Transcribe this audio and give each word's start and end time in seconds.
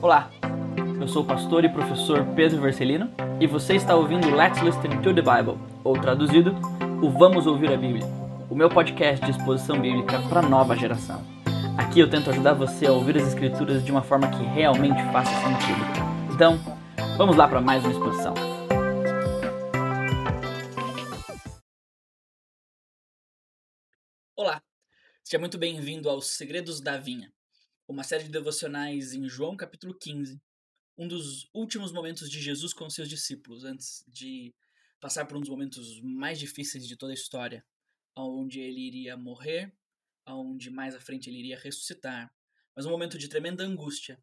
Olá, 0.00 0.30
eu 1.00 1.08
sou 1.08 1.24
o 1.24 1.26
pastor 1.26 1.64
e 1.64 1.68
professor 1.68 2.24
Pedro 2.36 2.60
Vercelino 2.60 3.12
e 3.40 3.48
você 3.48 3.74
está 3.74 3.96
ouvindo 3.96 4.32
Let's 4.32 4.62
Listen 4.62 5.02
to 5.02 5.12
the 5.12 5.20
Bible, 5.20 5.58
ou 5.82 6.00
traduzido, 6.00 6.54
o 7.02 7.10
Vamos 7.10 7.48
Ouvir 7.48 7.72
a 7.72 7.76
Bíblia, 7.76 8.06
o 8.48 8.54
meu 8.54 8.68
podcast 8.68 9.24
de 9.24 9.32
exposição 9.32 9.80
bíblica 9.80 10.20
para 10.28 10.40
nova 10.40 10.76
geração. 10.76 11.20
Aqui 11.76 11.98
eu 11.98 12.08
tento 12.08 12.30
ajudar 12.30 12.52
você 12.52 12.86
a 12.86 12.92
ouvir 12.92 13.16
as 13.16 13.26
escrituras 13.26 13.84
de 13.84 13.90
uma 13.90 14.00
forma 14.00 14.30
que 14.30 14.44
realmente 14.44 15.02
faça 15.10 15.32
sentido. 15.32 16.32
Então, 16.32 16.60
vamos 17.16 17.36
lá 17.36 17.48
para 17.48 17.60
mais 17.60 17.82
uma 17.82 17.90
exposição. 17.90 18.34
Olá, 24.36 24.62
seja 25.24 25.40
muito 25.40 25.58
bem-vindo 25.58 26.08
aos 26.08 26.36
Segredos 26.36 26.80
da 26.80 26.96
Vinha 26.96 27.32
uma 27.88 28.04
série 28.04 28.24
de 28.24 28.30
devocionais 28.30 29.14
em 29.14 29.26
João 29.26 29.56
capítulo 29.56 29.96
15, 29.98 30.38
um 30.98 31.08
dos 31.08 31.48
últimos 31.54 31.90
momentos 31.90 32.30
de 32.30 32.38
Jesus 32.38 32.74
com 32.74 32.88
seus 32.90 33.08
discípulos, 33.08 33.64
antes 33.64 34.04
de 34.06 34.54
passar 35.00 35.24
por 35.24 35.38
um 35.38 35.40
dos 35.40 35.48
momentos 35.48 35.98
mais 36.02 36.38
difíceis 36.38 36.86
de 36.86 36.96
toda 36.98 37.12
a 37.12 37.14
história, 37.14 37.64
onde 38.14 38.60
ele 38.60 38.86
iria 38.86 39.16
morrer, 39.16 39.72
onde 40.26 40.68
mais 40.68 40.94
à 40.94 41.00
frente 41.00 41.30
ele 41.30 41.38
iria 41.38 41.58
ressuscitar, 41.58 42.30
mas 42.76 42.84
um 42.84 42.90
momento 42.90 43.16
de 43.16 43.26
tremenda 43.26 43.64
angústia, 43.64 44.22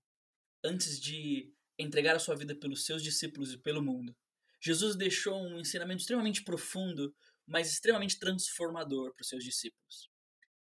antes 0.63 0.99
de 0.99 1.51
entregar 1.79 2.15
a 2.15 2.19
sua 2.19 2.35
vida 2.35 2.55
pelos 2.55 2.85
seus 2.85 3.01
discípulos 3.01 3.51
e 3.51 3.57
pelo 3.57 3.81
mundo. 3.81 4.15
Jesus 4.61 4.95
deixou 4.95 5.41
um 5.41 5.59
ensinamento 5.59 6.01
extremamente 6.01 6.43
profundo, 6.43 7.15
mas 7.47 7.71
extremamente 7.71 8.19
transformador 8.19 9.11
para 9.13 9.23
os 9.23 9.27
seus 9.27 9.43
discípulos. 9.43 10.09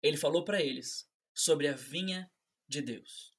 Ele 0.03 0.17
falou 0.17 0.43
para 0.43 0.61
eles 0.61 1.09
sobre 1.33 1.67
a 1.67 1.73
vinha 1.73 2.29
de 2.71 2.81
Deus. 2.81 3.33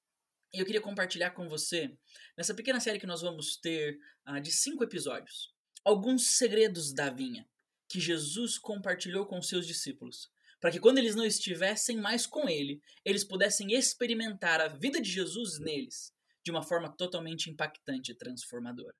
E 0.54 0.60
eu 0.60 0.66
queria 0.66 0.80
compartilhar 0.80 1.30
com 1.30 1.48
você, 1.48 1.90
nessa 2.36 2.54
pequena 2.54 2.78
série 2.78 3.00
que 3.00 3.06
nós 3.06 3.22
vamos 3.22 3.56
ter 3.56 3.98
uh, 4.28 4.38
de 4.38 4.52
cinco 4.52 4.84
episódios, 4.84 5.54
alguns 5.82 6.36
segredos 6.36 6.92
da 6.92 7.08
vinha 7.08 7.48
que 7.88 7.98
Jesus 7.98 8.58
compartilhou 8.58 9.26
com 9.26 9.40
seus 9.40 9.66
discípulos, 9.66 10.30
para 10.60 10.70
que 10.70 10.78
quando 10.78 10.98
eles 10.98 11.14
não 11.14 11.24
estivessem 11.24 11.96
mais 11.96 12.26
com 12.26 12.48
ele, 12.48 12.80
eles 13.04 13.24
pudessem 13.24 13.72
experimentar 13.72 14.60
a 14.60 14.68
vida 14.68 15.00
de 15.00 15.10
Jesus 15.10 15.58
neles 15.58 16.12
de 16.44 16.50
uma 16.50 16.62
forma 16.62 16.94
totalmente 16.94 17.50
impactante 17.50 18.12
e 18.12 18.14
transformadora. 18.14 18.94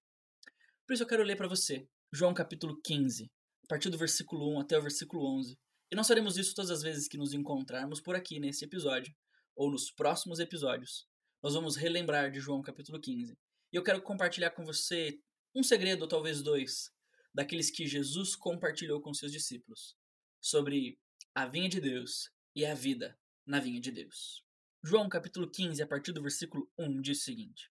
Por 0.86 0.94
isso 0.94 1.02
eu 1.02 1.06
quero 1.06 1.22
ler 1.22 1.36
para 1.36 1.48
você 1.48 1.86
João 2.12 2.32
capítulo 2.32 2.80
15, 2.82 3.30
a 3.64 3.66
partir 3.68 3.90
do 3.90 3.98
versículo 3.98 4.54
1 4.56 4.60
até 4.60 4.78
o 4.78 4.82
versículo 4.82 5.24
11. 5.38 5.58
E 5.90 5.94
nós 5.94 6.08
faremos 6.08 6.38
isso 6.38 6.54
todas 6.54 6.70
as 6.70 6.82
vezes 6.82 7.08
que 7.08 7.18
nos 7.18 7.34
encontrarmos 7.34 8.00
por 8.00 8.16
aqui 8.16 8.40
nesse 8.40 8.64
episódio, 8.64 9.14
ou 9.56 9.70
nos 9.70 9.90
próximos 9.90 10.38
episódios, 10.38 11.06
nós 11.42 11.54
vamos 11.54 11.76
relembrar 11.76 12.30
de 12.30 12.40
João 12.40 12.62
capítulo 12.62 13.00
15. 13.00 13.36
E 13.72 13.76
eu 13.76 13.82
quero 13.82 14.02
compartilhar 14.02 14.50
com 14.50 14.64
você 14.64 15.18
um 15.54 15.62
segredo, 15.62 16.02
ou 16.02 16.08
talvez 16.08 16.42
dois, 16.42 16.90
daqueles 17.34 17.70
que 17.70 17.86
Jesus 17.86 18.36
compartilhou 18.36 19.00
com 19.00 19.12
seus 19.12 19.32
discípulos, 19.32 19.96
sobre 20.40 20.98
a 21.34 21.46
vinha 21.46 21.68
de 21.68 21.80
Deus 21.80 22.30
e 22.54 22.64
a 22.64 22.74
vida 22.74 23.18
na 23.46 23.58
vinha 23.58 23.80
de 23.80 23.90
Deus. 23.90 24.44
João 24.84 25.08
capítulo 25.08 25.50
15, 25.50 25.82
a 25.82 25.86
partir 25.86 26.12
do 26.12 26.22
versículo 26.22 26.70
1, 26.78 27.00
diz 27.00 27.20
o 27.20 27.22
seguinte: 27.22 27.70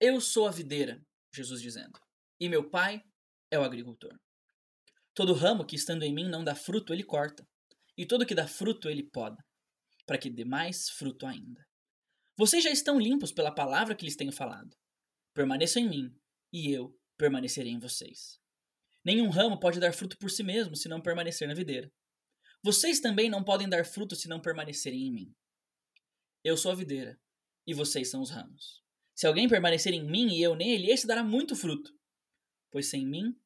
Eu 0.00 0.20
sou 0.20 0.46
a 0.46 0.50
videira, 0.50 1.00
Jesus 1.34 1.60
dizendo, 1.60 1.98
e 2.40 2.48
meu 2.48 2.68
pai 2.68 3.02
é 3.50 3.58
o 3.58 3.62
agricultor. 3.62 4.18
Todo 5.14 5.34
ramo 5.34 5.66
que 5.66 5.76
estando 5.76 6.02
em 6.02 6.14
mim 6.14 6.28
não 6.28 6.42
dá 6.42 6.54
fruto, 6.54 6.92
ele 6.92 7.04
corta, 7.04 7.46
e 7.96 8.06
todo 8.06 8.26
que 8.26 8.34
dá 8.34 8.46
fruto, 8.46 8.88
ele 8.88 9.02
poda, 9.02 9.36
para 10.06 10.18
que 10.18 10.30
dê 10.30 10.44
mais 10.44 10.90
fruto 10.90 11.26
ainda. 11.26 11.66
Vocês 12.36 12.64
já 12.64 12.70
estão 12.70 12.98
limpos 12.98 13.32
pela 13.32 13.54
palavra 13.54 13.94
que 13.94 14.04
lhes 14.04 14.16
tenho 14.16 14.32
falado. 14.32 14.76
Permaneçam 15.34 15.82
em 15.82 15.88
mim, 15.88 16.16
e 16.52 16.70
eu 16.70 16.98
permanecerei 17.16 17.72
em 17.72 17.78
vocês. 17.78 18.40
Nenhum 19.04 19.30
ramo 19.30 19.58
pode 19.58 19.80
dar 19.80 19.92
fruto 19.92 20.16
por 20.18 20.30
si 20.30 20.42
mesmo 20.42 20.76
se 20.76 20.88
não 20.88 21.00
permanecer 21.00 21.48
na 21.48 21.54
videira. 21.54 21.92
Vocês 22.64 23.00
também 23.00 23.28
não 23.28 23.42
podem 23.42 23.68
dar 23.68 23.84
fruto 23.84 24.14
se 24.14 24.28
não 24.28 24.40
permanecerem 24.40 25.06
em 25.06 25.12
mim. 25.12 25.34
Eu 26.44 26.56
sou 26.56 26.72
a 26.72 26.74
videira, 26.74 27.20
e 27.66 27.74
vocês 27.74 28.10
são 28.10 28.22
os 28.22 28.30
ramos. 28.30 28.82
Se 29.14 29.26
alguém 29.26 29.48
permanecer 29.48 29.92
em 29.92 30.04
mim 30.04 30.34
e 30.34 30.42
eu 30.42 30.54
nele, 30.54 30.90
esse 30.90 31.06
dará 31.06 31.22
muito 31.22 31.54
fruto, 31.54 31.92
pois 32.70 32.88
sem 32.88 33.06
mim 33.06 33.36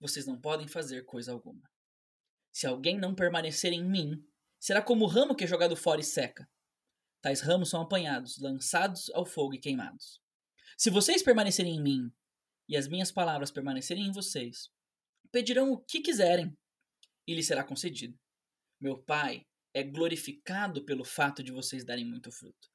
vocês 0.00 0.26
não 0.26 0.40
podem 0.40 0.66
fazer 0.66 1.04
coisa 1.04 1.32
alguma. 1.32 1.70
Se 2.52 2.66
alguém 2.66 2.98
não 2.98 3.14
permanecer 3.14 3.72
em 3.72 3.84
mim, 3.84 4.22
será 4.62 4.80
como 4.80 5.04
o 5.04 5.08
ramo 5.08 5.34
que 5.34 5.42
é 5.42 5.46
jogado 5.46 5.74
fora 5.74 6.00
e 6.00 6.04
seca. 6.04 6.48
Tais 7.20 7.40
ramos 7.40 7.68
são 7.68 7.82
apanhados, 7.82 8.38
lançados 8.38 9.10
ao 9.10 9.26
fogo 9.26 9.54
e 9.54 9.58
queimados. 9.58 10.22
Se 10.78 10.88
vocês 10.88 11.20
permanecerem 11.20 11.74
em 11.74 11.82
mim 11.82 12.12
e 12.68 12.76
as 12.76 12.86
minhas 12.86 13.10
palavras 13.10 13.50
permanecerem 13.50 14.06
em 14.06 14.12
vocês, 14.12 14.70
pedirão 15.32 15.72
o 15.72 15.80
que 15.80 16.00
quiserem 16.00 16.56
e 17.26 17.34
lhes 17.34 17.48
será 17.48 17.64
concedido. 17.64 18.16
Meu 18.80 18.96
Pai 18.96 19.44
é 19.74 19.82
glorificado 19.82 20.84
pelo 20.84 21.04
fato 21.04 21.42
de 21.42 21.50
vocês 21.50 21.84
darem 21.84 22.04
muito 22.04 22.30
fruto. 22.30 22.70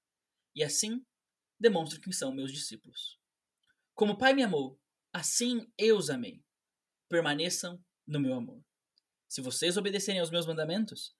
E 0.54 0.66
assim 0.66 1.06
demonstro 1.58 2.02
que 2.02 2.12
são 2.12 2.34
meus 2.34 2.52
discípulos. 2.52 3.18
Como 3.96 4.14
o 4.14 4.18
Pai 4.18 4.34
me 4.34 4.44
amou, 4.44 4.78
assim 5.14 5.72
eu 5.78 5.98
os 5.98 6.10
amei. 6.10 6.44
Permaneçam 7.08 7.82
no 8.06 8.20
meu 8.20 8.34
amor. 8.34 8.62
Se 9.30 9.40
vocês 9.40 9.78
obedecerem 9.78 10.20
aos 10.20 10.30
meus 10.30 10.46
mandamentos, 10.46 11.16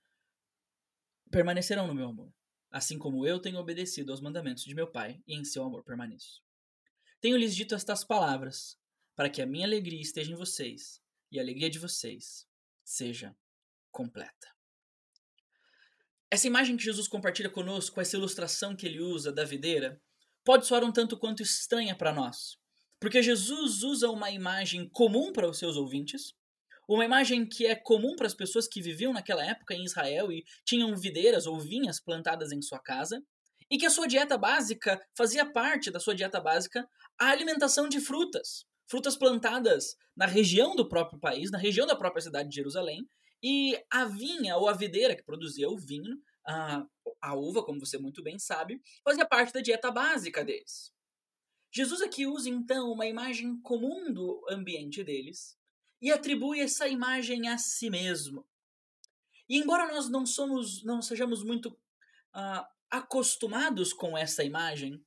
permanecerão 1.32 1.88
no 1.88 1.96
meu 1.96 2.08
amor, 2.08 2.34
assim 2.72 2.98
como 2.98 3.26
eu 3.26 3.40
tenho 3.40 3.58
obedecido 3.58 4.12
aos 4.12 4.22
mandamentos 4.22 4.64
de 4.64 4.76
meu 4.76 4.92
Pai 4.92 5.22
e 5.28 5.36
em 5.36 5.44
seu 5.44 5.64
amor 5.64 5.84
permaneço. 5.84 6.42
Tenho-lhes 7.20 7.56
dito 7.56 7.76
estas 7.76 8.04
palavras, 8.04 8.78
para 9.16 9.30
que 9.30 9.42
a 9.42 9.46
minha 9.46 9.66
alegria 9.66 10.02
esteja 10.02 10.32
em 10.32 10.36
vocês 10.36 11.02
e 11.32 11.40
a 11.40 11.42
alegria 11.42 11.70
de 11.70 11.80
vocês 11.80 12.48
seja 12.84 13.36
completa. 13.92 14.48
Essa 16.30 16.48
imagem 16.48 16.78
que 16.78 16.84
Jesus 16.84 17.08
compartilha 17.08 17.50
conosco, 17.50 18.00
essa 18.02 18.18
ilustração 18.18 18.76
que 18.76 18.86
ele 18.86 19.02
usa 19.02 19.32
da 19.32 19.44
videira, 19.44 20.02
pode 20.44 20.68
soar 20.68 20.84
um 20.84 20.92
tanto 20.92 21.18
quanto 21.18 21.42
estranha 21.42 21.96
para 21.96 22.14
nós, 22.14 22.58
porque 23.00 23.24
Jesus 23.24 23.84
usa 23.84 24.10
uma 24.10 24.30
imagem 24.30 24.88
comum 24.90 25.32
para 25.32 25.50
os 25.50 25.58
seus 25.58 25.76
ouvintes, 25.76 26.34
uma 26.88 27.04
imagem 27.04 27.46
que 27.46 27.66
é 27.66 27.76
comum 27.76 28.16
para 28.16 28.28
as 28.28 28.34
pessoas 28.34 28.68
que 28.68 28.82
viviam 28.82 29.12
naquela 29.12 29.46
época 29.46 29.74
em 29.74 29.84
Israel 29.84 30.32
e 30.32 30.46
tinham 30.64 30.96
videiras 30.96 31.46
ou 31.46 31.60
vinhas 31.60 32.00
plantadas 32.00 32.52
em 32.52 32.62
sua 32.62 32.80
casa, 32.80 33.22
e 33.70 33.78
que 33.78 33.86
a 33.86 33.90
sua 33.90 34.08
dieta 34.08 34.38
básica 34.38 35.02
fazia 35.16 35.46
parte 35.46 35.92
da 35.92 36.00
sua 36.00 36.16
dieta 36.16 36.40
básica 36.40 36.88
a 37.20 37.30
alimentação 37.30 37.90
de 37.90 38.00
frutas, 38.00 38.66
frutas 38.90 39.18
plantadas 39.18 39.98
na 40.16 40.26
região 40.26 40.76
do 40.76 40.88
próprio 40.88 41.20
país, 41.20 41.52
na 41.52 41.58
região 41.58 41.86
da 41.86 41.96
própria 41.96 42.22
cidade 42.22 42.50
de 42.50 42.56
Jerusalém, 42.56 43.06
e 43.44 43.78
a 43.92 44.06
vinha 44.06 44.56
ou 44.56 44.70
a 44.70 44.74
videira 44.74 45.16
que 45.16 45.24
produzia 45.24 45.70
o 45.70 45.78
vinho, 45.78 46.18
a, 46.48 46.86
a 47.22 47.36
uva, 47.36 47.64
como 47.64 47.80
você 47.80 47.98
muito 47.98 48.24
bem 48.24 48.40
sabe, 48.40 48.82
fazia 49.04 49.26
parte 49.26 49.52
da 49.52 49.60
dieta 49.60 49.92
básica 49.92 50.46
deles. 50.46 50.94
Jesus 51.74 52.02
aqui 52.02 52.26
usa 52.26 52.50
então 52.50 52.92
uma 52.92 53.06
imagem 53.06 53.60
comum 53.62 54.12
do 54.12 54.46
ambiente 54.50 55.04
deles 55.04 55.57
e 56.02 56.12
atribui 56.12 56.60
essa 56.60 56.88
imagem 56.88 57.48
a 57.48 57.58
si 57.58 57.90
mesmo. 57.90 58.46
E 59.50 59.58
embora 59.58 59.88
nós 59.88 60.10
não 60.10 60.26
somos, 60.26 60.84
não 60.84 61.02
sejamos 61.02 61.44
muito 61.44 61.70
uh, 61.70 62.66
acostumados 62.90 63.94
com 63.94 64.18
essa 64.18 64.44
imagem, 64.44 65.04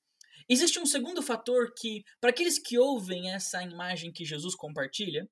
existe 0.48 0.78
um 0.78 0.86
segundo 0.86 1.22
fator 1.22 1.72
que, 1.76 2.04
para 2.20 2.30
aqueles 2.30 2.58
que 2.58 2.78
ouvem 2.78 3.32
essa 3.32 3.62
imagem 3.62 4.12
que 4.12 4.24
Jesus 4.24 4.54
compartilha, 4.54 5.28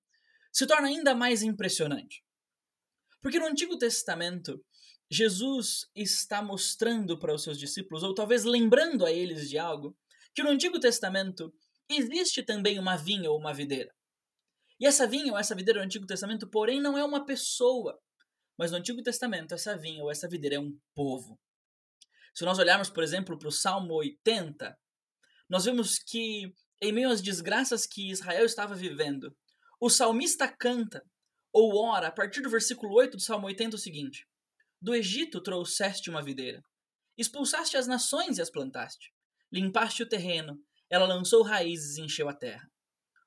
se 0.52 0.66
torna 0.66 0.88
ainda 0.88 1.14
mais 1.14 1.42
impressionante. 1.42 2.22
Porque 3.20 3.38
no 3.38 3.46
Antigo 3.46 3.76
Testamento, 3.76 4.64
Jesus 5.10 5.86
está 5.94 6.42
mostrando 6.42 7.18
para 7.18 7.34
os 7.34 7.42
seus 7.42 7.58
discípulos, 7.58 8.02
ou 8.02 8.14
talvez 8.14 8.44
lembrando 8.44 9.04
a 9.04 9.12
eles 9.12 9.48
de 9.48 9.58
algo, 9.58 9.96
que 10.34 10.42
no 10.42 10.50
Antigo 10.50 10.78
Testamento 10.78 11.52
existe 11.88 12.42
também 12.42 12.78
uma 12.78 12.96
vinha 12.96 13.30
ou 13.30 13.38
uma 13.38 13.54
videira. 13.54 13.92
E 14.80 14.86
essa 14.86 15.06
vinha 15.06 15.32
ou 15.32 15.38
essa 15.38 15.54
videira 15.54 15.80
do 15.80 15.84
Antigo 15.84 16.06
Testamento, 16.06 16.48
porém, 16.48 16.80
não 16.80 16.96
é 16.96 17.04
uma 17.04 17.24
pessoa. 17.24 17.98
Mas 18.56 18.70
no 18.70 18.78
Antigo 18.78 19.02
Testamento, 19.02 19.54
essa 19.54 19.76
vinha 19.76 20.02
ou 20.02 20.10
essa 20.10 20.28
videira 20.28 20.56
é 20.56 20.60
um 20.60 20.76
povo. 20.94 21.38
Se 22.34 22.44
nós 22.44 22.58
olharmos, 22.58 22.88
por 22.88 23.02
exemplo, 23.02 23.36
para 23.38 23.48
o 23.48 23.52
Salmo 23.52 23.94
80, 23.94 24.76
nós 25.48 25.64
vemos 25.64 25.98
que, 25.98 26.52
em 26.80 26.92
meio 26.92 27.10
às 27.10 27.20
desgraças 27.20 27.86
que 27.86 28.10
Israel 28.10 28.44
estava 28.44 28.74
vivendo, 28.74 29.36
o 29.80 29.88
salmista 29.88 30.46
canta, 30.48 31.02
ou 31.52 31.76
ora, 31.76 32.08
a 32.08 32.12
partir 32.12 32.40
do 32.40 32.50
versículo 32.50 32.94
8 32.94 33.16
do 33.16 33.22
Salmo 33.22 33.46
80, 33.46 33.76
o 33.76 33.78
seguinte: 33.78 34.26
Do 34.80 34.94
Egito 34.94 35.40
trouxeste 35.40 36.10
uma 36.10 36.22
videira, 36.22 36.62
expulsaste 37.16 37.76
as 37.76 37.86
nações 37.86 38.38
e 38.38 38.42
as 38.42 38.50
plantaste, 38.50 39.12
limpaste 39.52 40.02
o 40.02 40.08
terreno, 40.08 40.56
ela 40.90 41.06
lançou 41.06 41.42
raízes 41.42 41.96
e 41.96 42.02
encheu 42.02 42.28
a 42.28 42.34
terra. 42.34 42.70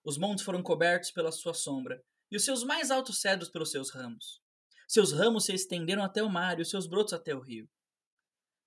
Os 0.04 0.18
montes 0.18 0.44
foram 0.44 0.64
cobertos 0.64 1.12
pela 1.12 1.32
sua 1.32 1.54
sombra, 1.54 2.04
e 2.32 2.36
os 2.36 2.44
seus 2.44 2.64
mais 2.64 2.92
altos 2.92 3.20
cedros 3.20 3.50
pelos 3.50 3.72
seus 3.72 3.92
ramos. 3.92 4.42
Seus 4.88 5.12
ramos 5.12 5.46
se 5.46 5.54
estenderam 5.54 6.04
até 6.04 6.24
o 6.24 6.30
mar 6.30 6.60
e 6.60 6.62
os 6.62 6.70
seus 6.70 6.88
brotos 6.88 7.14
até 7.14 7.36
o 7.36 7.40
rio. 7.40 7.70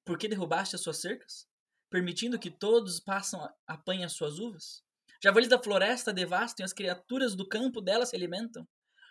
Por 0.04 0.19
que 0.19 0.28
derrubaste 0.28 0.76
as 0.76 0.82
suas 0.82 1.00
cercas? 1.00 1.46
permitindo 1.94 2.40
que 2.40 2.50
todos 2.50 2.98
passam 2.98 3.48
apanhem 3.69 4.04
as 4.04 4.14
suas 4.14 4.40
uvas? 4.40 4.82
Javalis 5.22 5.48
da 5.48 5.62
floresta 5.62 6.12
devastam 6.12 6.64
e 6.64 6.66
as 6.66 6.72
criaturas 6.72 7.36
do 7.36 7.46
campo 7.46 7.81
dela 7.81 8.04
se 8.04 8.16
alimentam. 8.16 8.66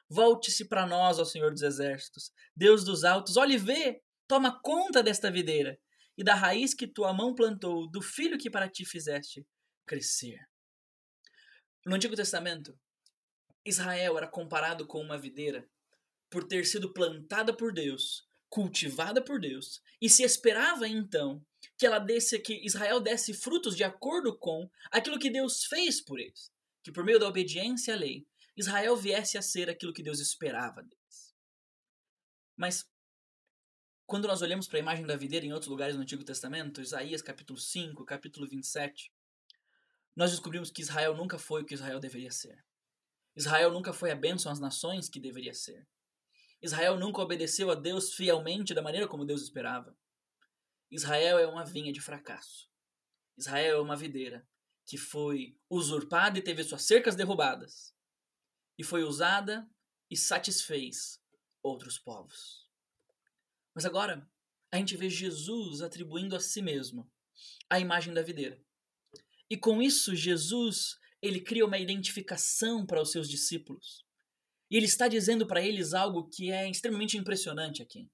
Volte-se 0.10 0.66
para 0.66 0.86
nós, 0.86 1.18
ó 1.18 1.24
Senhor 1.24 1.50
dos 1.50 1.62
Exércitos, 1.62 2.34
Deus 2.54 2.84
dos 2.84 3.06
altos, 3.06 3.38
olhe 3.38 3.54
e 3.54 3.58
vê, 3.58 4.02
toma 4.28 4.60
conta 4.62 5.02
desta 5.02 5.32
videira 5.32 5.80
e 6.18 6.26
da 6.26 6.36
raiz 6.36 6.74
que 6.74 6.86
tua 6.86 7.14
mão 7.14 7.34
plantou, 7.34 7.90
do 7.90 8.02
filho 8.02 8.38
que 8.38 8.50
para 8.50 8.68
ti 8.68 8.84
fizeste 8.84 9.48
crescer. 9.88 10.42
No 11.86 11.96
Antigo 11.96 12.16
Testamento, 12.16 12.80
Israel 13.66 14.18
era 14.18 14.28
comparado 14.28 14.88
com 14.88 15.02
uma 15.02 15.18
videira 15.18 15.70
por 16.30 16.46
ter 16.46 16.66
sido 16.66 16.94
plantada 16.94 17.56
por 17.56 17.74
Deus, 17.74 18.28
cultivada 18.50 19.22
por 19.22 19.40
Deus, 19.40 19.82
e 20.02 20.10
se 20.10 20.24
esperava 20.24 20.88
então 20.88 21.46
que 21.78 21.86
ela 21.86 22.00
desse 22.00 22.40
que 22.40 22.66
Israel 22.66 23.00
desse 23.00 23.34
frutos 23.34 23.76
de 23.76 23.84
acordo 23.84 24.38
com 24.38 24.70
aquilo 24.92 25.20
que 25.20 25.30
Deus 25.30 25.66
fez 25.66 26.02
por 26.02 26.20
eles, 26.20 26.52
que 26.84 26.92
por 26.92 27.04
meio 27.04 27.20
da 27.20 27.28
obediência 27.28 27.94
à 27.94 27.98
lei, 27.98 28.26
Israel 28.56 28.96
viesse 28.96 29.38
a 29.38 29.42
ser 29.42 29.70
aquilo 29.70 29.94
que 29.94 30.04
Deus 30.04 30.20
esperava 30.20 30.82
deles. 30.82 31.36
Mas 32.56 32.86
quando 34.06 34.28
nós 34.28 34.42
olhamos 34.42 34.68
para 34.68 34.78
a 34.78 34.82
imagem 34.82 35.06
da 35.06 35.16
videira 35.16 35.46
em 35.46 35.54
outros 35.54 35.70
lugares 35.70 35.96
no 35.96 36.02
Antigo 36.02 36.24
Testamento, 36.24 36.82
Isaías 36.82 37.22
capítulo 37.22 37.60
5, 37.60 38.06
capítulo 38.06 38.48
27, 38.48 39.12
nós 40.16 40.32
descobrimos 40.32 40.70
que 40.70 40.82
Israel 40.82 41.16
nunca 41.16 41.38
foi 41.38 41.62
o 41.62 41.66
que 41.66 41.74
Israel 41.74 42.00
deveria 42.00 42.32
ser. 42.32 42.64
Israel 43.36 43.72
nunca 43.72 43.92
foi 43.92 44.12
a 44.12 44.16
bênção 44.16 44.52
às 44.52 44.60
nações 44.60 45.10
que 45.10 45.20
deveria 45.20 45.54
ser. 45.54 45.88
Israel 46.62 46.98
nunca 46.98 47.22
obedeceu 47.22 47.72
a 47.72 47.76
Deus 47.76 48.14
fielmente 48.14 48.74
da 48.74 48.82
maneira 48.82 49.08
como 49.08 49.26
Deus 49.26 49.42
esperava. 49.42 49.98
Israel 50.92 51.40
é 51.40 51.48
uma 51.48 51.66
vinha 51.66 51.92
de 51.92 52.00
fracasso. 52.00 52.70
Israel 53.38 53.78
é 53.78 53.82
uma 53.82 53.96
videira 53.96 54.48
que 54.86 54.98
foi 54.98 55.58
usurpada 55.70 56.38
e 56.38 56.42
teve 56.42 56.64
suas 56.64 56.84
cercas 56.84 57.16
derrubadas. 57.16 57.94
E 58.78 58.84
foi 58.84 59.04
usada 59.04 59.68
e 60.10 60.16
satisfez 60.16 61.20
outros 61.64 61.98
povos. 61.98 62.70
Mas 63.74 63.86
agora, 63.86 64.30
a 64.72 64.78
gente 64.78 64.96
vê 64.96 65.10
Jesus 65.10 65.82
atribuindo 65.82 66.36
a 66.36 66.40
si 66.40 66.62
mesmo 66.62 67.12
a 67.70 67.80
imagem 67.80 68.14
da 68.14 68.22
videira. 68.22 68.64
E 69.54 69.58
com 69.58 69.84
isso, 69.84 70.16
Jesus, 70.16 70.98
ele 71.22 71.40
cria 71.40 71.64
uma 71.64 71.78
identificação 71.78 72.84
para 72.88 73.00
os 73.00 73.12
seus 73.12 73.30
discípulos. 73.30 74.04
E 74.68 74.76
ele 74.76 74.88
está 74.88 75.08
dizendo 75.08 75.46
para 75.46 75.62
eles 75.62 75.94
algo 75.94 76.28
que 76.28 76.52
é 76.52 76.68
extremamente 76.68 77.20
impressionante 77.20 77.80
aqui. 77.80 78.10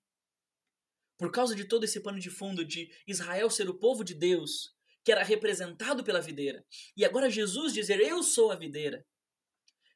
Por 1.18 1.32
causa 1.32 1.56
de 1.56 1.64
todo 1.64 1.86
esse 1.86 2.02
pano 2.02 2.20
de 2.20 2.30
fundo 2.30 2.66
de 2.66 2.94
Israel 3.08 3.50
ser 3.50 3.70
o 3.70 3.80
povo 3.80 4.04
de 4.04 4.14
Deus, 4.14 4.76
que 5.02 5.14
era 5.14 5.24
representado 5.24 6.04
pela 6.04 6.20
videira, 6.20 6.62
e 6.94 7.06
agora 7.06 7.30
Jesus 7.30 7.72
dizer: 7.74 8.02
Eu 8.02 8.22
sou 8.22 8.52
a 8.52 8.58
videira. 8.58 9.08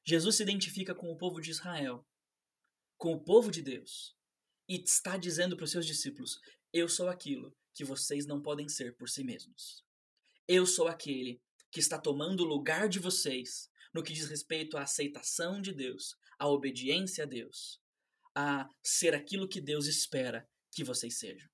Jesus 0.05 0.37
se 0.37 0.43
identifica 0.43 0.95
com 0.95 1.11
o 1.11 1.17
povo 1.17 1.41
de 1.41 1.51
Israel, 1.51 2.07
com 2.97 3.11
o 3.15 3.21
povo 3.21 3.51
de 3.51 3.61
Deus, 3.61 4.15
e 4.69 4.81
está 4.81 5.17
dizendo 5.17 5.57
para 5.57 5.65
os 5.65 5.71
seus 5.71 5.85
discípulos: 5.85 6.39
Eu 6.71 6.87
sou 6.87 7.09
aquilo 7.09 7.53
que 7.73 7.83
vocês 7.83 8.25
não 8.25 8.41
podem 8.41 8.69
ser 8.69 8.95
por 8.95 9.09
si 9.09 9.25
mesmos. 9.25 9.83
Eu 10.47 10.65
sou 10.65 10.89
aquele 10.89 11.41
que 11.71 11.79
está 11.79 11.97
tomando 11.97 12.41
o 12.41 12.45
lugar 12.45 12.89
de 12.89 12.99
vocês 12.99 13.69
no 13.93 14.03
que 14.03 14.11
diz 14.11 14.27
respeito 14.27 14.77
à 14.77 14.83
aceitação 14.83 15.61
de 15.61 15.71
Deus, 15.71 16.17
à 16.37 16.49
obediência 16.49 17.23
a 17.23 17.27
Deus, 17.27 17.79
a 18.35 18.69
ser 18.83 19.15
aquilo 19.15 19.47
que 19.47 19.61
Deus 19.61 19.87
espera 19.87 20.45
que 20.71 20.83
vocês 20.83 21.17
sejam. 21.17 21.49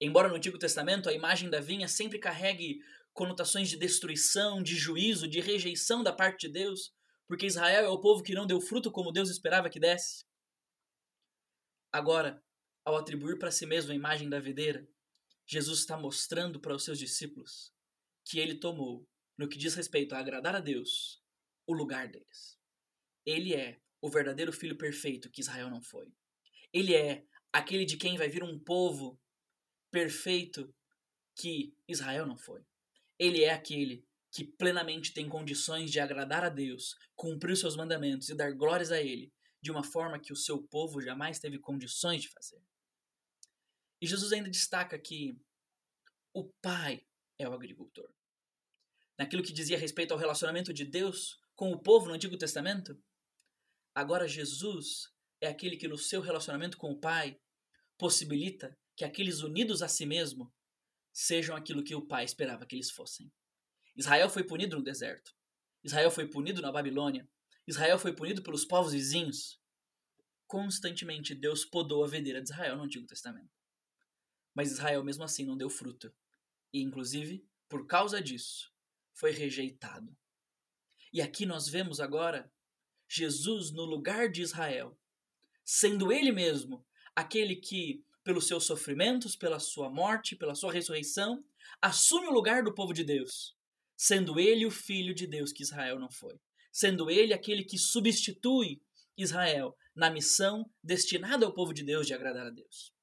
Embora 0.00 0.28
no 0.28 0.34
Antigo 0.34 0.58
Testamento 0.58 1.08
a 1.08 1.12
imagem 1.12 1.48
da 1.48 1.60
vinha 1.60 1.86
sempre 1.86 2.18
carregue 2.18 2.80
conotações 3.12 3.68
de 3.68 3.76
destruição, 3.76 4.60
de 4.60 4.74
juízo, 4.74 5.28
de 5.28 5.38
rejeição 5.38 6.02
da 6.02 6.12
parte 6.12 6.48
de 6.48 6.54
Deus, 6.54 6.92
porque 7.28 7.46
Israel 7.46 7.84
é 7.84 7.88
o 7.88 8.00
povo 8.00 8.24
que 8.24 8.34
não 8.34 8.46
deu 8.46 8.60
fruto 8.60 8.90
como 8.90 9.12
Deus 9.12 9.30
esperava 9.30 9.70
que 9.70 9.78
desse. 9.78 10.24
Agora, 11.92 12.42
ao 12.84 12.96
atribuir 12.96 13.38
para 13.38 13.52
si 13.52 13.66
mesmo 13.66 13.92
a 13.92 13.94
imagem 13.94 14.28
da 14.28 14.40
videira, 14.40 14.84
Jesus 15.46 15.80
está 15.80 15.96
mostrando 15.96 16.58
para 16.58 16.74
os 16.74 16.82
seus 16.82 16.98
discípulos 16.98 17.72
que 18.30 18.38
ele 18.38 18.54
tomou, 18.54 19.04
no 19.36 19.48
que 19.48 19.58
diz 19.58 19.74
respeito 19.74 20.14
a 20.14 20.20
agradar 20.20 20.54
a 20.54 20.60
Deus, 20.60 21.20
o 21.66 21.72
lugar 21.72 22.06
deles. 22.06 22.56
Ele 23.26 23.56
é 23.56 23.80
o 24.00 24.08
verdadeiro 24.08 24.52
filho 24.52 24.78
perfeito 24.78 25.28
que 25.28 25.40
Israel 25.40 25.68
não 25.68 25.82
foi. 25.82 26.14
Ele 26.72 26.94
é 26.94 27.26
aquele 27.52 27.84
de 27.84 27.96
quem 27.96 28.16
vai 28.16 28.28
vir 28.28 28.44
um 28.44 28.56
povo 28.56 29.20
perfeito 29.90 30.72
que 31.34 31.74
Israel 31.88 32.24
não 32.24 32.36
foi. 32.36 32.64
Ele 33.18 33.42
é 33.42 33.50
aquele 33.50 34.06
que 34.30 34.44
plenamente 34.44 35.12
tem 35.12 35.28
condições 35.28 35.90
de 35.90 35.98
agradar 35.98 36.44
a 36.44 36.48
Deus, 36.48 36.96
cumprir 37.16 37.54
os 37.54 37.58
seus 37.58 37.76
mandamentos 37.76 38.28
e 38.28 38.36
dar 38.36 38.52
glórias 38.52 38.92
a 38.92 39.00
Ele, 39.00 39.32
de 39.60 39.72
uma 39.72 39.82
forma 39.82 40.20
que 40.20 40.32
o 40.32 40.36
seu 40.36 40.62
povo 40.62 41.00
jamais 41.00 41.40
teve 41.40 41.58
condições 41.58 42.22
de 42.22 42.28
fazer. 42.28 42.62
E 44.00 44.06
Jesus 44.06 44.32
ainda 44.32 44.48
destaca 44.48 44.96
que 44.96 45.36
o 46.32 46.48
Pai 46.62 47.04
é 47.36 47.48
o 47.48 47.52
agricultor. 47.52 48.08
Naquilo 49.20 49.42
que 49.42 49.52
dizia 49.52 49.76
respeito 49.76 50.14
ao 50.14 50.18
relacionamento 50.18 50.72
de 50.72 50.82
Deus 50.82 51.38
com 51.54 51.70
o 51.70 51.78
povo 51.78 52.06
no 52.06 52.14
Antigo 52.14 52.38
Testamento, 52.38 52.98
agora 53.94 54.26
Jesus 54.26 55.12
é 55.42 55.46
aquele 55.46 55.76
que 55.76 55.86
no 55.86 55.98
seu 55.98 56.22
relacionamento 56.22 56.78
com 56.78 56.90
o 56.90 56.98
Pai 56.98 57.38
possibilita 57.98 58.74
que 58.96 59.04
aqueles 59.04 59.42
unidos 59.42 59.82
a 59.82 59.88
si 59.88 60.06
mesmo 60.06 60.50
sejam 61.12 61.54
aquilo 61.54 61.84
que 61.84 61.94
o 61.94 62.06
Pai 62.06 62.24
esperava 62.24 62.64
que 62.64 62.74
eles 62.74 62.90
fossem. 62.90 63.30
Israel 63.94 64.30
foi 64.30 64.42
punido 64.42 64.78
no 64.78 64.82
deserto. 64.82 65.36
Israel 65.84 66.10
foi 66.10 66.26
punido 66.26 66.62
na 66.62 66.72
Babilônia. 66.72 67.28
Israel 67.66 67.98
foi 67.98 68.14
punido 68.14 68.42
pelos 68.42 68.64
povos 68.64 68.94
vizinhos. 68.94 69.60
Constantemente 70.46 71.34
Deus 71.34 71.62
podou 71.62 72.02
a 72.04 72.08
videira 72.08 72.40
de 72.40 72.48
Israel 72.48 72.74
no 72.74 72.84
Antigo 72.84 73.06
Testamento. 73.06 73.54
Mas 74.54 74.72
Israel, 74.72 75.04
mesmo 75.04 75.24
assim, 75.24 75.44
não 75.44 75.58
deu 75.58 75.68
fruto. 75.68 76.10
E, 76.72 76.80
inclusive, 76.80 77.46
por 77.68 77.86
causa 77.86 78.18
disso, 78.22 78.70
foi 79.20 79.32
rejeitado. 79.32 80.16
E 81.12 81.20
aqui 81.20 81.44
nós 81.44 81.68
vemos 81.68 82.00
agora 82.00 82.50
Jesus 83.06 83.70
no 83.70 83.84
lugar 83.84 84.30
de 84.30 84.40
Israel, 84.40 84.98
sendo 85.62 86.10
ele 86.10 86.32
mesmo 86.32 86.86
aquele 87.14 87.54
que, 87.54 88.02
pelos 88.24 88.46
seus 88.46 88.64
sofrimentos, 88.64 89.36
pela 89.36 89.58
sua 89.58 89.90
morte, 89.90 90.34
pela 90.34 90.54
sua 90.54 90.72
ressurreição, 90.72 91.44
assume 91.82 92.28
o 92.28 92.32
lugar 92.32 92.62
do 92.62 92.72
povo 92.72 92.94
de 92.94 93.04
Deus, 93.04 93.54
sendo 93.94 94.40
ele 94.40 94.64
o 94.64 94.70
filho 94.70 95.14
de 95.14 95.26
Deus 95.26 95.52
que 95.52 95.64
Israel 95.64 95.98
não 95.98 96.10
foi, 96.10 96.40
sendo 96.72 97.10
ele 97.10 97.34
aquele 97.34 97.62
que 97.62 97.76
substitui 97.76 98.80
Israel 99.18 99.76
na 99.94 100.08
missão 100.08 100.64
destinada 100.82 101.44
ao 101.44 101.52
povo 101.52 101.74
de 101.74 101.82
Deus 101.82 102.06
de 102.06 102.14
agradar 102.14 102.46
a 102.46 102.50
Deus. 102.50 102.94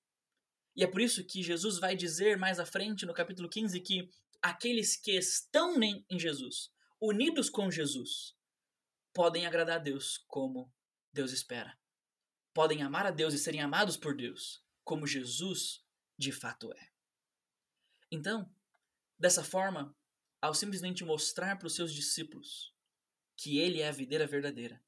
E 0.76 0.84
é 0.84 0.88
por 0.88 1.02
isso 1.02 1.24
que 1.24 1.44
Jesus 1.44 1.78
vai 1.78 1.96
dizer 1.96 2.38
mais 2.38 2.60
à 2.60 2.66
frente, 2.66 3.06
no 3.06 3.14
capítulo 3.14 3.48
15, 3.48 3.80
que 3.82 4.10
aqueles 4.42 4.96
que 4.96 5.12
estão 5.12 5.82
em 5.82 6.20
Jesus, 6.20 6.72
unidos 7.00 7.50
com 7.50 7.70
Jesus, 7.70 8.36
podem 9.14 9.46
agradar 9.46 9.78
a 9.78 9.84
Deus 9.84 10.18
como 10.28 10.74
Deus 11.12 11.32
espera. 11.32 11.78
Podem 12.54 12.82
amar 12.82 13.06
a 13.06 13.12
Deus 13.12 13.34
e 13.34 13.38
serem 13.38 13.62
amados 13.62 13.98
por 13.98 14.16
Deus, 14.16 14.64
como 14.84 15.08
Jesus 15.08 15.84
de 16.18 16.32
fato 16.32 16.72
é. 16.74 16.92
Então, 18.12 18.52
dessa 19.18 19.44
forma, 19.44 19.96
ao 20.42 20.54
simplesmente 20.54 21.04
mostrar 21.04 21.58
para 21.58 21.68
os 21.68 21.76
seus 21.76 21.94
discípulos 21.94 22.74
que 23.36 23.58
Ele 23.60 23.82
é 23.82 23.88
a 23.88 23.92
videira 23.92 24.26
verdadeira, 24.26 24.84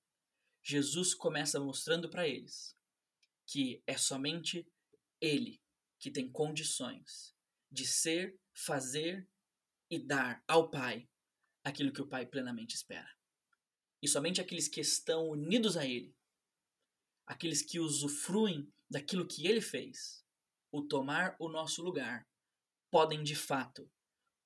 Jesus 0.61 1.13
começa 1.13 1.59
mostrando 1.59 2.09
para 2.09 2.27
eles 2.27 2.77
que 3.45 3.81
é 3.87 3.97
somente 3.97 4.67
Ele 5.19 5.61
que 5.97 6.11
tem 6.11 6.31
condições 6.31 7.35
de 7.71 7.85
ser, 7.85 8.39
fazer 8.53 9.27
e 9.89 9.99
dar 9.99 10.43
ao 10.47 10.69
Pai 10.69 11.09
aquilo 11.63 11.91
que 11.91 12.01
o 12.01 12.07
Pai 12.07 12.25
plenamente 12.25 12.75
espera. 12.75 13.09
E 14.01 14.07
somente 14.07 14.39
aqueles 14.39 14.67
que 14.67 14.79
estão 14.79 15.29
unidos 15.29 15.75
a 15.75 15.85
Ele, 15.85 16.15
aqueles 17.25 17.61
que 17.61 17.79
usufruem 17.79 18.71
daquilo 18.89 19.27
que 19.27 19.45
Ele 19.45 19.61
fez, 19.61 20.25
o 20.71 20.81
tomar 20.81 21.35
o 21.39 21.49
nosso 21.49 21.81
lugar, 21.81 22.27
podem 22.89 23.23
de 23.23 23.35
fato 23.35 23.91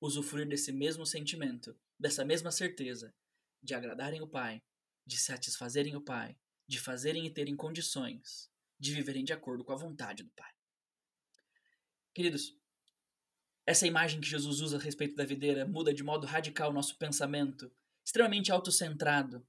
usufruir 0.01 0.47
desse 0.47 0.71
mesmo 0.71 1.05
sentimento, 1.05 1.77
dessa 1.99 2.25
mesma 2.25 2.51
certeza 2.51 3.13
de 3.61 3.73
agradarem 3.73 4.21
o 4.21 4.27
Pai, 4.27 4.61
de 5.05 5.17
satisfazerem 5.17 5.95
o 5.95 6.01
Pai, 6.01 6.37
de 6.67 6.79
fazerem 6.79 7.25
e 7.25 7.33
terem 7.33 7.55
condições 7.55 8.51
de 8.79 8.93
viverem 8.93 9.23
de 9.23 9.31
acordo 9.31 9.63
com 9.63 9.71
a 9.71 9.77
vontade 9.77 10.23
do 10.23 10.31
Pai. 10.31 10.51
Queridos, 12.13 12.57
essa 13.65 13.87
imagem 13.87 14.19
que 14.19 14.27
Jesus 14.27 14.59
usa 14.59 14.77
a 14.77 14.79
respeito 14.79 15.15
da 15.15 15.25
videira 15.25 15.65
muda 15.65 15.93
de 15.93 16.03
modo 16.03 16.27
radical 16.27 16.69
o 16.69 16.73
nosso 16.73 16.97
pensamento 16.97 17.71
extremamente 18.03 18.51
autocentrado 18.51 19.45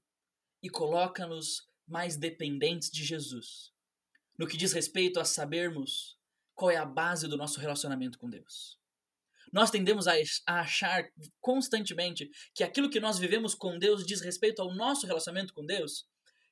e 0.63 0.69
coloca-nos 0.69 1.69
mais 1.87 2.15
dependentes 2.15 2.89
de 2.89 3.03
Jesus, 3.03 3.71
no 4.37 4.47
que 4.47 4.57
diz 4.57 4.71
respeito 4.73 5.19
a 5.19 5.25
sabermos 5.25 6.17
qual 6.55 6.71
é 6.71 6.77
a 6.77 6.85
base 6.85 7.27
do 7.27 7.37
nosso 7.37 7.59
relacionamento 7.59 8.17
com 8.17 8.29
Deus. 8.29 8.79
Nós 9.51 9.69
tendemos 9.69 10.07
a 10.07 10.15
achar 10.47 11.07
constantemente 11.39 12.29
que 12.53 12.63
aquilo 12.63 12.89
que 12.89 12.99
nós 12.99 13.19
vivemos 13.19 13.53
com 13.53 13.77
Deus 13.77 14.05
diz 14.05 14.21
respeito 14.21 14.61
ao 14.61 14.73
nosso 14.73 15.05
relacionamento 15.05 15.53
com 15.53 15.65
Deus 15.65 16.07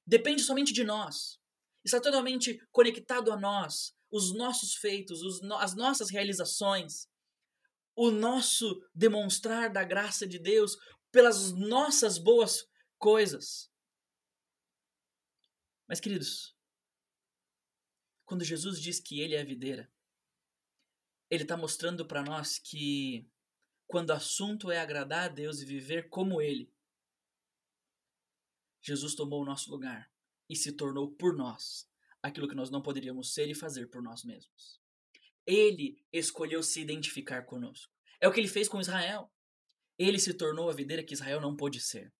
depende 0.05 0.43
somente 0.43 0.73
de 0.73 0.83
nós. 0.83 1.39
Está 1.83 1.99
totalmente 1.99 2.61
conectado 2.71 3.31
a 3.31 3.37
nós, 3.37 3.93
os 4.11 4.33
nossos 4.33 4.75
feitos, 4.75 5.21
as 5.59 5.75
nossas 5.75 6.09
realizações, 6.09 7.07
o 7.95 8.09
nosso 8.11 8.81
demonstrar 8.93 9.71
da 9.71 9.83
graça 9.83 10.27
de 10.27 10.39
Deus 10.39 10.75
pelas 11.11 11.51
nossas 11.51 12.17
boas 12.17 12.67
coisas. 12.97 13.71
Mas, 15.87 15.99
queridos, 15.99 16.55
quando 18.25 18.43
Jesus 18.43 18.81
diz 18.81 18.99
que 18.99 19.19
Ele 19.21 19.35
é 19.35 19.41
a 19.41 19.45
videira, 19.45 19.91
Ele 21.29 21.43
está 21.43 21.55
mostrando 21.55 22.05
para 22.07 22.23
nós 22.23 22.57
que 22.57 23.29
quando 23.85 24.09
o 24.09 24.13
assunto 24.13 24.71
é 24.71 24.79
agradar 24.79 25.25
a 25.25 25.33
Deus 25.33 25.61
e 25.61 25.65
viver 25.65 26.09
como 26.09 26.41
Ele, 26.41 26.73
Jesus 28.81 29.15
tomou 29.15 29.41
o 29.41 29.45
nosso 29.45 29.69
lugar 29.69 30.11
e 30.49 30.55
se 30.55 30.73
tornou 30.73 31.11
por 31.13 31.35
nós 31.35 31.89
aquilo 32.21 32.47
que 32.47 32.55
nós 32.55 32.69
não 32.69 32.81
poderíamos 32.81 33.33
ser 33.33 33.49
e 33.49 33.55
fazer 33.55 33.87
por 33.87 34.01
nós 34.01 34.23
mesmos. 34.23 34.82
Ele 35.45 36.01
escolheu 36.11 36.63
se 36.63 36.81
identificar 36.81 37.43
conosco. 37.43 37.91
É 38.19 38.27
o 38.27 38.31
que 38.31 38.39
ele 38.39 38.47
fez 38.47 38.67
com 38.67 38.79
Israel. 38.79 39.31
Ele 39.97 40.17
se 40.19 40.33
tornou 40.33 40.69
a 40.69 40.73
videira 40.73 41.03
que 41.03 41.13
Israel 41.13 41.41
não 41.41 41.55
pôde 41.55 41.79
ser. 41.79 42.13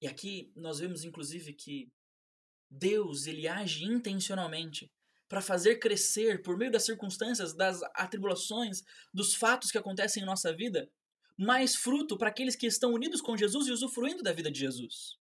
E 0.00 0.06
aqui 0.06 0.52
nós 0.56 0.78
vemos 0.78 1.04
inclusive 1.04 1.52
que 1.52 1.90
Deus 2.70 3.26
ele 3.26 3.48
age 3.48 3.84
intencionalmente 3.84 4.90
para 5.28 5.42
fazer 5.42 5.76
crescer 5.76 6.42
por 6.42 6.56
meio 6.56 6.70
das 6.70 6.86
circunstâncias, 6.86 7.54
das 7.54 7.82
atribulações, 7.94 8.82
dos 9.12 9.34
fatos 9.34 9.70
que 9.70 9.78
acontecem 9.78 10.22
em 10.22 10.26
nossa 10.26 10.54
vida, 10.54 10.90
mais 11.36 11.76
fruto 11.76 12.16
para 12.16 12.28
aqueles 12.28 12.56
que 12.56 12.66
estão 12.66 12.92
unidos 12.92 13.20
com 13.20 13.36
Jesus 13.36 13.66
e 13.66 13.72
usufruindo 13.72 14.22
da 14.22 14.32
vida 14.32 14.50
de 14.50 14.58
Jesus. 14.58 15.18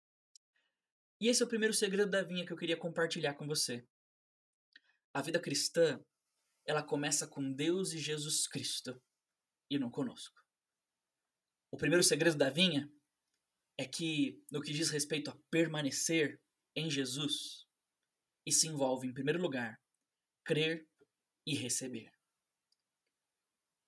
E 1.21 1.29
esse 1.29 1.43
é 1.43 1.47
o 1.47 1.49
primeiro 1.49 1.73
segredo 1.73 2.11
da 2.11 2.23
vinha 2.23 2.45
que 2.45 2.53
eu 2.53 2.57
queria 2.57 2.77
compartilhar 2.77 3.35
com 3.35 3.47
você. 3.47 3.87
A 5.15 5.23
vida 5.23 5.39
cristã, 5.39 6.03
ela 6.67 6.83
começa 6.83 7.27
com 7.27 7.53
Deus 7.53 7.93
e 7.93 7.99
Jesus 7.99 8.47
Cristo 8.47 9.01
e 9.71 9.79
não 9.79 9.91
conosco. 9.91 10.41
O 11.71 11.77
primeiro 11.77 12.03
segredo 12.03 12.37
da 12.37 12.51
vinha 12.51 12.91
é 13.79 13.87
que, 13.87 14.43
no 14.51 14.61
que 14.61 14.73
diz 14.73 14.91
respeito 14.91 15.31
a 15.31 15.39
permanecer 15.51 16.41
em 16.77 16.91
Jesus, 16.91 17.67
isso 18.47 18.67
envolve, 18.67 19.07
em 19.07 19.15
primeiro 19.15 19.41
lugar, 19.41 19.81
crer 20.45 20.87
e 21.47 21.55
receber. 21.55 22.11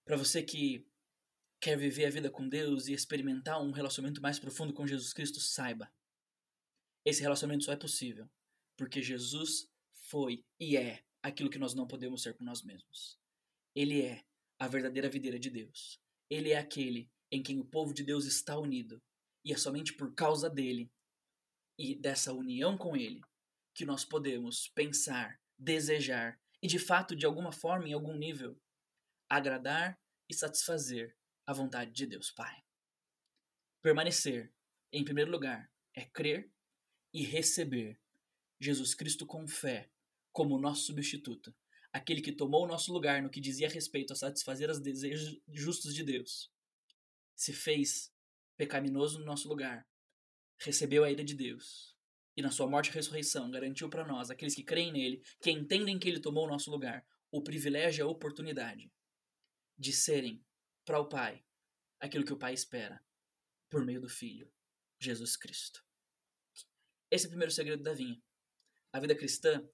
Para 0.07 0.17
você 0.17 0.43
que 0.43 0.87
quer 1.61 1.77
viver 1.79 2.07
a 2.07 2.11
vida 2.11 2.31
com 2.31 2.49
Deus 2.49 2.89
e 2.89 2.93
experimentar 2.93 3.61
um 3.63 3.73
relacionamento 3.73 4.21
mais 4.21 4.39
profundo 4.39 4.75
com 4.75 4.87
Jesus 4.87 5.13
Cristo, 5.13 5.41
saiba 5.41 5.91
esse 7.05 7.21
relacionamento 7.21 7.65
só 7.65 7.73
é 7.73 7.77
possível 7.77 8.29
porque 8.77 9.03
Jesus 9.03 9.69
foi 10.09 10.45
e 10.59 10.77
é 10.77 11.05
aquilo 11.25 11.49
que 11.49 11.59
nós 11.59 11.73
não 11.75 11.87
podemos 11.87 12.23
ser 12.23 12.35
por 12.35 12.45
nós 12.45 12.63
mesmos. 12.63 13.19
Ele 13.75 14.03
é 14.03 14.23
a 14.59 14.69
verdadeira 14.69 15.09
videira 15.09 15.39
de 15.39 15.49
Deus. 15.49 15.99
Ele 16.29 16.51
é 16.51 16.59
aquele 16.59 17.11
em 17.33 17.43
quem 17.43 17.59
o 17.59 17.65
povo 17.65 17.95
de 17.95 18.05
Deus 18.05 18.27
está 18.27 18.59
unido. 18.59 19.03
E 19.43 19.51
é 19.51 19.57
somente 19.57 19.95
por 19.95 20.15
causa 20.15 20.51
dele 20.51 20.93
e 21.79 21.95
dessa 21.95 22.33
união 22.35 22.77
com 22.77 22.95
ele 22.95 23.23
que 23.75 23.87
nós 23.87 24.05
podemos 24.05 24.69
pensar, 24.69 25.41
desejar 25.59 26.39
e, 26.63 26.69
de 26.69 26.79
fato, 26.79 27.17
de 27.17 27.25
alguma 27.25 27.51
forma, 27.51 27.89
em 27.89 27.95
algum 27.95 28.15
nível, 28.15 28.61
agradar 29.29 29.99
e 30.29 30.35
satisfazer 30.35 31.17
a 31.47 31.55
vontade 31.55 31.91
de 31.91 32.07
Deus 32.07 32.31
Pai. 32.31 32.63
Permanecer, 33.83 34.53
em 34.93 35.03
primeiro 35.03 35.31
lugar, 35.31 35.73
é 35.95 36.05
crer 36.05 36.53
e 37.15 37.23
receber 37.23 37.99
Jesus 38.61 38.95
Cristo 38.95 39.27
com 39.27 39.49
fé 39.49 39.91
como 40.35 40.59
nosso 40.59 40.83
substituto, 40.83 41.55
aquele 41.93 42.21
que 42.21 42.33
tomou 42.33 42.65
o 42.65 42.67
nosso 42.67 42.93
lugar 42.93 43.23
no 43.23 43.31
que 43.31 43.41
dizia 43.41 43.69
respeito 43.69 44.13
a 44.13 44.17
satisfazer 44.17 44.69
os 44.69 44.81
desejos 44.81 45.41
justos 45.47 45.95
de 45.95 46.03
Deus, 46.03 46.53
se 47.37 47.53
fez 47.53 48.13
pecaminoso 48.57 49.21
no 49.21 49.25
nosso 49.25 49.49
lugar, 49.49 49.89
recebeu 50.59 51.05
a 51.05 51.11
ira 51.11 51.23
de 51.23 51.37
Deus 51.37 51.97
e 52.37 52.43
na 52.43 52.51
sua 52.51 52.67
morte 52.67 52.91
e 52.91 52.93
ressurreição 52.93 53.49
garantiu 53.49 53.89
para 53.89 54.05
nós, 54.05 54.29
aqueles 54.29 54.57
que 54.57 54.65
creem 54.65 54.93
nele, 54.93 55.23
que 55.41 55.53
entendem 55.53 56.01
que 56.01 56.09
ele 56.09 56.19
tomou 56.19 56.47
o 56.47 56.51
nosso 56.51 56.69
lugar, 56.69 57.07
o 57.31 57.41
privilégio 57.41 58.03
e 58.03 58.05
a 58.05 58.11
oportunidade 58.11 58.93
de 59.79 59.93
serem 59.93 60.45
para 60.85 60.99
o 60.99 61.09
Pai 61.09 61.45
aquilo 62.01 62.25
que 62.25 62.33
o 62.33 62.39
Pai 62.39 62.55
espera 62.55 63.01
por 63.71 63.85
meio 63.85 64.01
do 64.01 64.09
Filho, 64.09 64.53
Jesus 64.99 65.37
Cristo. 65.37 65.85
Esse 67.09 67.27
é 67.27 67.29
o 67.29 67.31
primeiro 67.31 67.53
segredo 67.53 67.85
da 67.85 67.95
vinha. 67.95 68.21
A 68.93 68.99
vida 68.99 69.15
cristã 69.15 69.65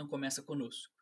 não 0.00 0.08
começa 0.08 0.42
conosco, 0.42 0.94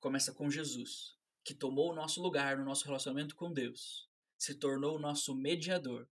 começa 0.00 0.32
com 0.32 0.50
Jesus, 0.50 1.14
que 1.44 1.54
tomou 1.54 1.92
o 1.92 1.94
nosso 1.94 2.22
lugar 2.22 2.56
no 2.56 2.64
nosso 2.64 2.86
relacionamento 2.86 3.36
com 3.36 3.52
Deus, 3.52 4.08
se 4.38 4.54
tornou 4.54 4.96
o 4.96 4.98
nosso 4.98 5.34
mediador 5.34 6.08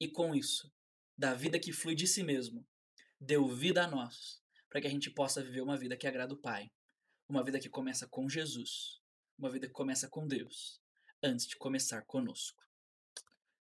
e 0.00 0.08
com 0.08 0.34
isso, 0.34 0.72
da 1.16 1.32
vida 1.32 1.60
que 1.60 1.72
flui 1.72 1.94
de 1.94 2.08
si 2.08 2.24
mesmo, 2.24 2.66
deu 3.20 3.48
vida 3.48 3.84
a 3.84 3.86
nós, 3.86 4.42
para 4.68 4.80
que 4.80 4.88
a 4.88 4.90
gente 4.90 5.10
possa 5.10 5.42
viver 5.42 5.60
uma 5.60 5.78
vida 5.78 5.96
que 5.96 6.08
agrada 6.08 6.34
o 6.34 6.38
Pai, 6.38 6.72
uma 7.28 7.44
vida 7.44 7.60
que 7.60 7.68
começa 7.68 8.08
com 8.08 8.28
Jesus, 8.28 9.00
uma 9.38 9.48
vida 9.48 9.68
que 9.68 9.72
começa 9.72 10.08
com 10.08 10.26
Deus, 10.26 10.80
antes 11.22 11.46
de 11.46 11.56
começar 11.56 12.02
conosco. 12.02 12.66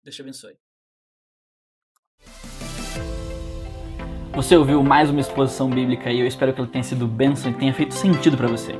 Deus 0.03 0.17
te 0.17 0.23
abençoe. 0.23 0.70
Você 4.33 4.57
ouviu 4.57 4.83
mais 4.83 5.11
uma 5.11 5.21
exposição 5.21 5.69
bíblica 5.69 6.11
e 6.11 6.21
eu 6.21 6.27
espero 6.27 6.53
que 6.53 6.61
ela 6.61 6.71
tenha 6.71 6.85
sido 6.85 7.07
bênção 7.07 7.51
e 7.51 7.55
tenha 7.55 7.75
feito 7.75 7.95
sentido 7.95 8.37
para 8.37 8.47
você. 8.47 8.79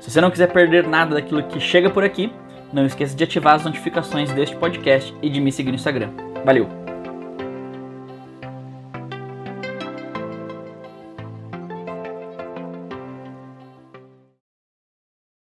Se 0.00 0.08
você 0.10 0.20
não 0.20 0.30
quiser 0.30 0.52
perder 0.52 0.86
nada 0.86 1.16
daquilo 1.16 1.42
que 1.42 1.58
chega 1.58 1.90
por 1.90 2.04
aqui, 2.04 2.32
não 2.72 2.86
esqueça 2.86 3.16
de 3.16 3.24
ativar 3.24 3.54
as 3.54 3.64
notificações 3.64 4.30
deste 4.32 4.54
podcast 4.54 5.12
e 5.20 5.28
de 5.28 5.40
me 5.40 5.50
seguir 5.50 5.70
no 5.70 5.76
Instagram. 5.76 6.10
Valeu! 6.44 6.83